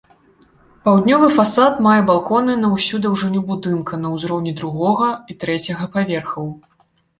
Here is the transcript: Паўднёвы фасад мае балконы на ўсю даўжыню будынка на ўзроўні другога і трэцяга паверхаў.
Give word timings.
Паўднёвы 0.85 1.27
фасад 1.37 1.73
мае 1.87 1.97
балконы 2.07 2.55
на 2.63 2.71
ўсю 2.73 3.01
даўжыню 3.05 3.43
будынка 3.51 4.01
на 4.07 4.13
ўзроўні 4.17 4.57
другога 4.63 5.13
і 5.31 5.39
трэцяга 5.47 5.85
паверхаў. 5.95 6.53